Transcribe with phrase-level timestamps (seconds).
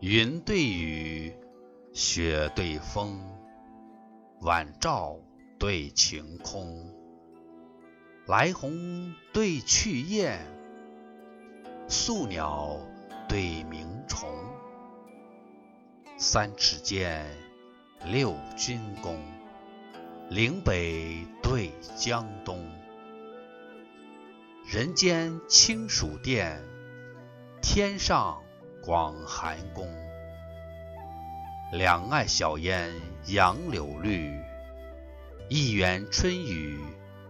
[0.00, 1.30] 云对雨，
[1.92, 3.20] 雪对风，
[4.40, 5.18] 晚照
[5.58, 6.90] 对晴空，
[8.26, 10.38] 来鸿对去雁，
[11.86, 12.80] 宿鸟
[13.28, 14.26] 对鸣虫。
[16.16, 17.26] 三尺剑，
[18.06, 19.18] 六钧弓，
[20.30, 22.66] 岭北对江东。
[24.66, 26.64] 人间清暑殿，
[27.60, 28.42] 天上。
[28.82, 29.86] 广寒宫，
[31.72, 32.90] 两岸晓烟
[33.26, 34.34] 杨柳绿，
[35.50, 36.80] 一园春雨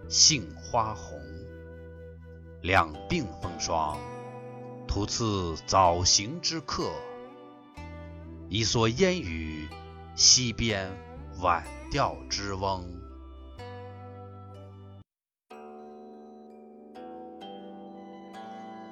[0.09, 1.19] 杏花红。
[2.63, 3.99] 两鬓风霜，
[4.87, 6.93] 徒次早行之客；
[8.49, 9.69] 一蓑烟雨，
[10.15, 10.89] 溪边
[11.41, 12.85] 晚钓之翁。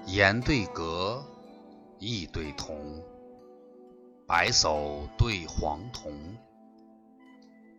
[0.07, 1.25] 言对格。
[1.99, 3.03] 意对同，
[4.27, 6.13] 白叟对黄童，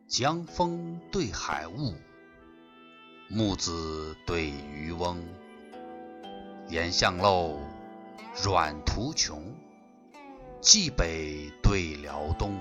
[0.08, 1.94] 江风对海雾，
[3.30, 5.24] 木子对渔翁。
[6.68, 7.58] 岩巷陋，
[8.44, 9.42] 阮途穷，
[10.62, 12.54] 蓟北对辽东。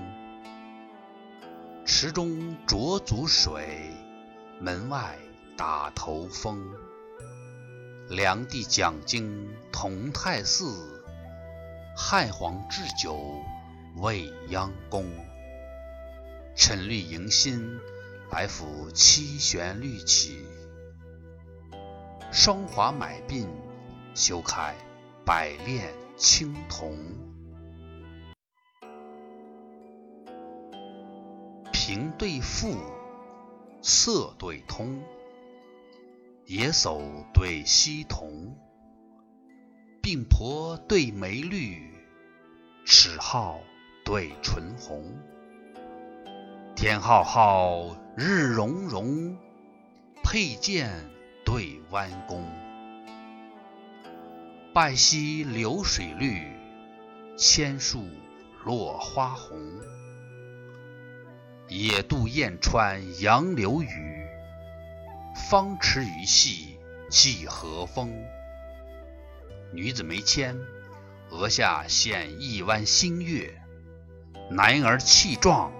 [1.85, 3.91] 池中濯足水，
[4.61, 5.17] 门外
[5.57, 6.63] 打头风。
[8.09, 10.98] 梁帝讲经同泰寺。
[12.01, 13.19] 汉皇置酒
[13.97, 15.05] 未央宫，
[16.55, 17.77] 陈绿迎新，
[18.31, 20.47] 来抚七弦绿绮。
[22.31, 23.45] 霜华买鬓，
[24.15, 24.73] 休开
[25.25, 26.97] 百炼青铜。
[31.73, 32.77] 平对复，
[33.81, 35.03] 色对通，
[36.45, 38.57] 野叟对溪童。
[40.01, 41.93] 鬓婆对眉绿，
[42.85, 43.59] 齿皓
[44.05, 45.03] 对唇红。
[46.75, 49.35] 天浩浩，日融融，
[50.23, 50.89] 佩剑
[51.45, 52.43] 对弯弓。
[54.73, 56.47] 半溪流水绿，
[57.37, 58.07] 千树
[58.63, 59.59] 落花红。
[61.67, 64.25] 野渡燕穿杨柳雨，
[65.49, 66.77] 芳池鱼戏
[67.11, 68.11] 芰荷风。
[69.71, 70.57] 女子眉纤，
[71.29, 73.53] 额下现一弯新月；
[74.49, 75.71] 男儿气壮，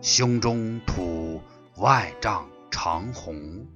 [0.00, 1.42] 胸中吐
[1.76, 3.66] 万丈长虹。